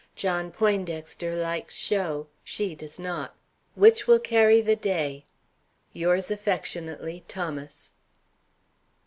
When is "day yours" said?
4.75-6.31